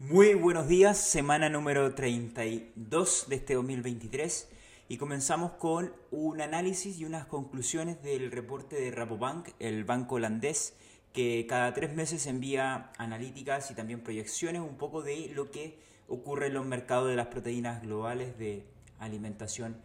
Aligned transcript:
Muy 0.00 0.34
buenos 0.34 0.68
días, 0.68 0.96
semana 0.96 1.48
número 1.48 1.92
32 1.92 3.24
de 3.28 3.34
este 3.34 3.54
2023 3.54 4.48
y 4.88 4.96
comenzamos 4.96 5.50
con 5.54 5.92
un 6.12 6.40
análisis 6.40 7.00
y 7.00 7.04
unas 7.04 7.26
conclusiones 7.26 8.00
del 8.00 8.30
reporte 8.30 8.76
de 8.76 8.92
Rabobank, 8.92 9.48
el 9.58 9.82
banco 9.82 10.14
holandés, 10.14 10.76
que 11.12 11.46
cada 11.48 11.74
tres 11.74 11.96
meses 11.96 12.28
envía 12.28 12.92
analíticas 12.96 13.72
y 13.72 13.74
también 13.74 14.04
proyecciones 14.04 14.62
un 14.62 14.76
poco 14.76 15.02
de 15.02 15.32
lo 15.34 15.50
que 15.50 15.80
ocurre 16.06 16.46
en 16.46 16.54
los 16.54 16.64
mercados 16.64 17.08
de 17.08 17.16
las 17.16 17.26
proteínas 17.26 17.82
globales 17.82 18.38
de 18.38 18.64
alimentación 19.00 19.78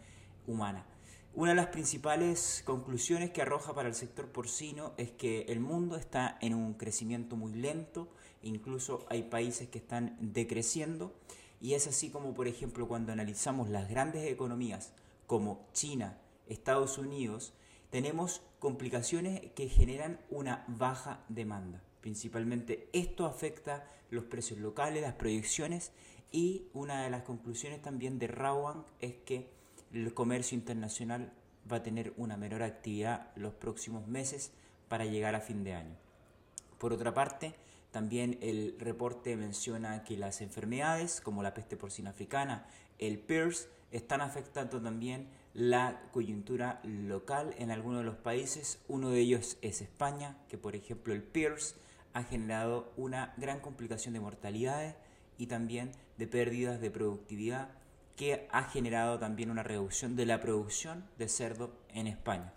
humana. 0.45 0.86
Una 1.36 1.50
de 1.50 1.55
las 1.55 1.68
principales 1.68 2.61
conclusiones 2.63 3.31
que 3.31 3.41
arroja 3.41 3.73
para 3.73 3.89
el 3.89 3.95
sector 3.95 4.27
porcino 4.31 4.93
es 4.97 5.09
que 5.09 5.41
el 5.49 5.59
mundo 5.59 5.95
está 5.95 6.38
en 6.41 6.54
un 6.54 6.75
crecimiento 6.75 7.36
muy 7.36 7.54
lento, 7.54 8.07
incluso 8.43 9.07
hay 9.09 9.23
países 9.23 9.67
que 9.67 9.80
están 9.80 10.16
decreciendo, 10.20 11.11
y 11.59 11.73
es 11.73 11.88
así 11.88 12.12
como, 12.12 12.35
por 12.35 12.48
ejemplo, 12.48 12.88
cuando 12.88 13.12
analizamos 13.12 13.71
las 13.71 13.90
grandes 13.90 14.30
economías 14.31 14.93
como 15.26 15.67
China, 15.73 16.20
Estados 16.45 16.99
Unidos, 16.99 17.54
tenemos 17.90 18.43
complicaciones 18.59 19.41
que 19.55 19.70
generan 19.70 20.20
una 20.29 20.65
baja 20.68 21.26
demanda. 21.29 21.81
Principalmente 22.02 22.90
esto 22.93 23.26
afecta 23.26 23.90
los 24.12 24.26
precios 24.26 24.59
locales, 24.59 25.02
las 25.02 25.15
proyecciones 25.15 25.93
y 26.31 26.68
una 26.73 27.04
de 27.04 27.09
las 27.09 27.23
conclusiones 27.23 27.81
también 27.81 28.20
de 28.20 28.27
Rawan 28.27 28.85
es 28.99 29.15
que 29.26 29.62
el 29.93 30.13
comercio 30.13 30.57
internacional 30.57 31.31
va 31.71 31.77
a 31.77 31.83
tener 31.83 32.13
una 32.17 32.35
menor 32.35 32.63
actividad 32.63 33.31
los 33.35 33.53
próximos 33.53 34.07
meses 34.07 34.51
para 34.88 35.05
llegar 35.05 35.35
a 35.35 35.41
fin 35.41 35.63
de 35.63 35.73
año. 35.73 35.95
Por 36.77 36.93
otra 36.93 37.13
parte, 37.13 37.55
también 37.91 38.39
el 38.41 38.75
reporte 38.79 39.37
menciona 39.37 40.03
que 40.03 40.17
las 40.17 40.41
enfermedades 40.41 41.21
como 41.21 41.43
la 41.43 41.53
peste 41.53 41.77
porcina 41.77 42.09
africana, 42.09 42.65
el 42.98 43.20
PIRS, 43.20 43.70
están 43.91 44.21
afectando 44.21 44.81
también 44.81 45.27
la 45.53 46.01
coyuntura 46.12 46.81
local 46.84 47.53
en 47.59 47.70
algunos 47.70 47.99
de 47.99 48.05
los 48.05 48.15
países. 48.15 48.79
Uno 48.87 49.12
de 49.12 49.20
ellos 49.20 49.57
es 49.62 49.81
España, 49.81 50.37
que 50.49 50.57
por 50.57 50.75
ejemplo 50.75 51.13
el 51.13 51.21
PIRS 51.21 51.75
ha 52.13 52.23
generado 52.23 52.91
una 52.98 53.34
gran 53.37 53.59
complicación 53.59 54.15
de 54.15 54.20
mortalidades 54.20 54.96
y 55.37 55.46
también 55.46 55.91
de 56.18 56.27
pérdidas 56.27 56.81
de 56.81 56.90
productividad 56.90 57.70
que 58.15 58.47
ha 58.51 58.63
generado 58.63 59.19
también 59.19 59.49
una 59.49 59.63
reducción 59.63 60.15
de 60.15 60.25
la 60.25 60.39
producción 60.39 61.05
de 61.17 61.29
cerdo 61.29 61.71
en 61.89 62.07
España. 62.07 62.53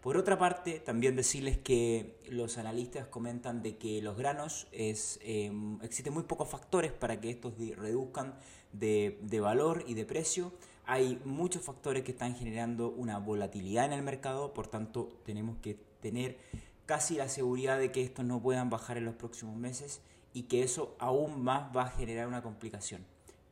Por 0.00 0.16
otra 0.16 0.38
parte, 0.38 0.78
también 0.78 1.16
decirles 1.16 1.58
que 1.58 2.16
los 2.30 2.56
analistas 2.56 3.08
comentan 3.08 3.62
de 3.62 3.76
que 3.76 4.00
los 4.00 4.16
granos 4.16 4.68
es, 4.70 5.18
em, 5.22 5.80
existen 5.82 6.14
muy 6.14 6.22
pocos 6.22 6.48
factores 6.48 6.92
para 6.92 7.20
que 7.20 7.30
estos 7.30 7.54
reduzcan 7.76 8.34
de, 8.72 9.18
de 9.22 9.40
valor 9.40 9.84
y 9.86 9.94
de 9.94 10.04
precio. 10.04 10.52
Hay 10.86 11.20
muchos 11.24 11.62
factores 11.62 12.04
que 12.04 12.12
están 12.12 12.36
generando 12.36 12.90
una 12.90 13.18
volatilidad 13.18 13.86
en 13.86 13.92
el 13.92 14.02
mercado, 14.02 14.54
por 14.54 14.68
tanto 14.68 15.08
tenemos 15.24 15.58
que 15.58 15.76
tener 16.00 16.38
casi 16.86 17.16
la 17.16 17.28
seguridad 17.28 17.78
de 17.78 17.90
que 17.90 18.02
estos 18.02 18.24
no 18.24 18.40
puedan 18.40 18.70
bajar 18.70 18.96
en 18.96 19.04
los 19.04 19.16
próximos 19.16 19.56
meses 19.56 20.00
y 20.32 20.44
que 20.44 20.62
eso 20.62 20.94
aún 21.00 21.42
más 21.42 21.76
va 21.76 21.82
a 21.82 21.90
generar 21.90 22.28
una 22.28 22.42
complicación 22.42 23.04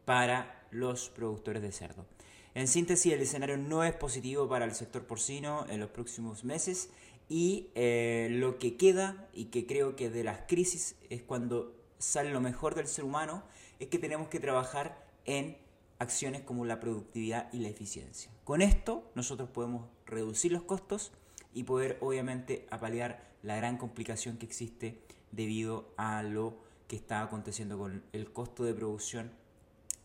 para 0.06 0.66
los 0.70 1.10
productores 1.10 1.60
de 1.60 1.72
cerdo. 1.72 2.06
En 2.54 2.68
síntesis, 2.68 3.12
el 3.12 3.20
escenario 3.20 3.58
no 3.58 3.84
es 3.84 3.92
positivo 3.92 4.48
para 4.48 4.64
el 4.64 4.74
sector 4.74 5.06
porcino 5.06 5.66
en 5.68 5.78
los 5.78 5.90
próximos 5.90 6.42
meses 6.42 6.88
y 7.28 7.68
eh, 7.74 8.28
lo 8.30 8.58
que 8.58 8.78
queda, 8.78 9.28
y 9.34 9.46
que 9.46 9.66
creo 9.66 9.94
que 9.94 10.08
de 10.08 10.24
las 10.24 10.40
crisis 10.48 10.96
es 11.10 11.22
cuando 11.22 11.76
sale 11.98 12.30
lo 12.30 12.40
mejor 12.40 12.74
del 12.74 12.86
ser 12.86 13.04
humano, 13.04 13.42
es 13.78 13.88
que 13.88 13.98
tenemos 13.98 14.28
que 14.28 14.40
trabajar 14.40 15.06
en 15.26 15.58
acciones 15.98 16.42
como 16.42 16.64
la 16.64 16.80
productividad 16.80 17.52
y 17.52 17.58
la 17.58 17.68
eficiencia. 17.68 18.30
Con 18.44 18.62
esto 18.62 19.10
nosotros 19.14 19.50
podemos 19.50 19.88
reducir 20.06 20.52
los 20.52 20.62
costos 20.62 21.12
y 21.52 21.64
poder 21.64 21.98
obviamente 22.00 22.66
apalear 22.70 23.34
la 23.42 23.56
gran 23.56 23.76
complicación 23.76 24.38
que 24.38 24.46
existe 24.46 24.98
debido 25.32 25.92
a 25.96 26.22
lo 26.22 26.56
que 26.86 26.96
está 26.96 27.22
aconteciendo 27.22 27.76
con 27.76 28.04
el 28.12 28.32
costo 28.32 28.64
de 28.64 28.72
producción 28.72 29.32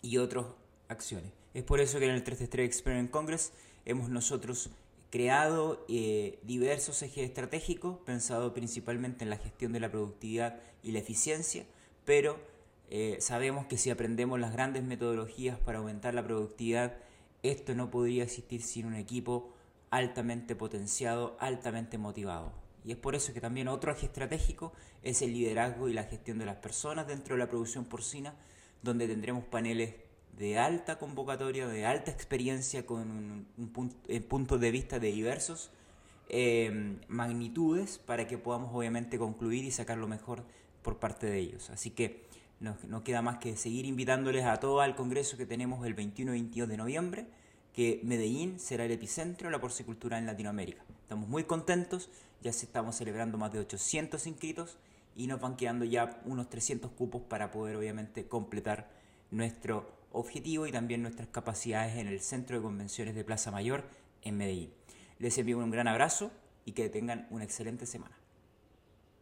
y 0.01 0.17
otras 0.17 0.45
acciones. 0.87 1.31
Es 1.53 1.63
por 1.63 1.79
eso 1.79 1.99
que 1.99 2.05
en 2.05 2.11
el 2.11 2.23
333 2.23 2.65
Experience 2.65 3.11
Congress 3.11 3.53
hemos 3.85 4.09
nosotros 4.09 4.69
creado 5.09 5.85
eh, 5.89 6.39
diversos 6.43 7.01
ejes 7.01 7.25
estratégicos 7.25 7.97
pensados 8.05 8.53
principalmente 8.53 9.23
en 9.23 9.29
la 9.29 9.37
gestión 9.37 9.73
de 9.73 9.81
la 9.81 9.91
productividad 9.91 10.59
y 10.83 10.93
la 10.93 10.99
eficiencia, 10.99 11.65
pero 12.05 12.39
eh, 12.89 13.17
sabemos 13.19 13.65
que 13.67 13.77
si 13.77 13.89
aprendemos 13.89 14.39
las 14.39 14.53
grandes 14.53 14.83
metodologías 14.83 15.59
para 15.59 15.79
aumentar 15.79 16.13
la 16.13 16.23
productividad, 16.23 16.97
esto 17.43 17.75
no 17.75 17.91
podría 17.91 18.23
existir 18.23 18.61
sin 18.61 18.85
un 18.85 18.95
equipo 18.95 19.53
altamente 19.89 20.55
potenciado, 20.55 21.35
altamente 21.39 21.97
motivado. 21.97 22.53
Y 22.83 22.91
es 22.91 22.97
por 22.97 23.13
eso 23.13 23.33
que 23.33 23.41
también 23.41 23.67
otro 23.67 23.91
eje 23.91 24.07
estratégico 24.07 24.73
es 25.03 25.21
el 25.21 25.33
liderazgo 25.33 25.87
y 25.89 25.93
la 25.93 26.05
gestión 26.05 26.39
de 26.39 26.45
las 26.45 26.57
personas 26.57 27.07
dentro 27.07 27.35
de 27.35 27.39
la 27.39 27.49
producción 27.49 27.85
porcina, 27.85 28.33
donde 28.81 29.07
tendremos 29.07 29.43
paneles 29.43 29.95
de 30.37 30.57
alta 30.57 30.97
convocatoria, 30.97 31.67
de 31.67 31.85
alta 31.85 32.11
experiencia, 32.11 32.85
con 32.85 33.45
un, 33.57 33.95
eh, 34.07 34.21
punto, 34.21 34.57
de 34.57 34.71
vista 34.71 34.99
de 34.99 35.11
diversos 35.11 35.71
em, 36.29 36.99
magnitudes 37.07 37.97
para 37.97 38.25
que 38.25 38.37
podamos 38.37 38.73
obviamente 38.73 39.17
concluir 39.17 39.65
y 39.65 39.71
sacar 39.71 39.97
lo 39.97 40.07
mejor 40.07 40.43
por 40.81 40.97
parte 40.97 41.27
de 41.27 41.37
ellos. 41.37 41.69
Así 41.69 41.91
que 41.91 42.23
no, 42.61 43.03
queda 43.03 43.21
más 43.21 43.37
que 43.39 43.57
seguir 43.57 43.85
invitándoles 43.85 44.45
a 44.45 44.57
todos 44.59 44.81
al 44.81 44.95
congreso 44.95 45.35
que 45.35 45.45
tenemos 45.45 45.85
el 45.85 45.93
21 45.93 46.35
y 46.35 46.39
22 46.41 46.69
de 46.69 46.77
noviembre, 46.77 47.27
que 47.73 48.01
Medellín 48.03 48.59
será 48.59 48.85
el 48.85 48.91
epicentro 48.91 49.47
de 49.47 49.51
la 49.51 49.59
porcicultura 49.59 50.17
en 50.17 50.25
Latinoamérica. 50.25 50.83
Estamos 51.01 51.27
muy 51.27 51.43
contentos, 51.45 52.09
ya 52.41 52.51
estamos 52.51 52.95
celebrando 52.95 53.37
más 53.37 53.51
de 53.51 53.59
800 53.59 54.27
inscritos 54.27 54.77
y 55.15 55.27
nos 55.27 55.39
van 55.39 55.55
quedando 55.55 55.85
ya 55.85 56.21
unos 56.25 56.49
300 56.49 56.91
cupos 56.91 57.21
para 57.23 57.51
poder 57.51 57.75
obviamente 57.75 58.27
completar 58.27 58.89
nuestro 59.29 59.91
objetivo 60.11 60.67
y 60.67 60.71
también 60.71 61.01
nuestras 61.01 61.29
capacidades 61.29 61.97
en 61.97 62.07
el 62.07 62.21
Centro 62.21 62.57
de 62.57 62.63
Convenciones 62.63 63.15
de 63.15 63.23
Plaza 63.23 63.51
Mayor 63.51 63.85
en 64.21 64.37
Medellín. 64.37 64.73
Les 65.19 65.37
envío 65.37 65.57
un 65.57 65.71
gran 65.71 65.87
abrazo 65.87 66.31
y 66.65 66.73
que 66.73 66.89
tengan 66.89 67.27
una 67.29 67.43
excelente 67.43 67.85
semana. 67.85 68.20